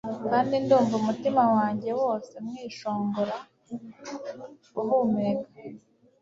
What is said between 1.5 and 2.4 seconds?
wanjye wose